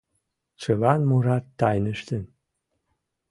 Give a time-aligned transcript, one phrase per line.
[0.61, 2.23] Чылан мурат тайныштын.